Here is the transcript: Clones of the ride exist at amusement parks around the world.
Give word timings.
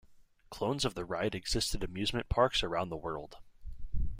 Clones 0.49 0.83
of 0.83 0.95
the 0.95 1.05
ride 1.05 1.35
exist 1.35 1.75
at 1.75 1.83
amusement 1.83 2.27
parks 2.27 2.63
around 2.63 2.89
the 2.89 2.97
world. 2.97 3.35